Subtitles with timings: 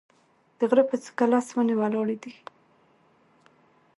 [0.57, 2.33] د غره په څوک لس ونې ولاړې دي